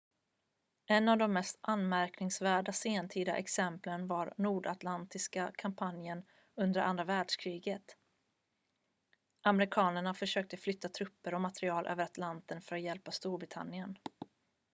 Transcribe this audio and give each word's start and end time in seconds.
en 0.85 1.09
av 1.09 1.17
de 1.17 1.33
mest 1.33 1.59
anmärkningsvärda 1.61 2.71
sentida 2.71 3.37
exemplen 3.37 4.07
var 4.07 4.33
nordatlantiska 4.37 5.51
kampanjen 5.55 6.23
under 6.55 6.81
andra 6.81 7.03
världskriget 7.03 7.97
amerikanerna 9.41 10.13
försökte 10.13 10.57
flytta 10.57 10.89
trupper 10.89 11.33
och 11.33 11.41
material 11.41 11.87
över 11.87 12.03
atlanten 12.03 12.61
för 12.61 12.75
att 12.75 12.81
hjälpa 12.81 13.11
storbritannien 13.11 13.97